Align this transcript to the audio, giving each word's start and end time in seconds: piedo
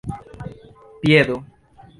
piedo 1.03 1.35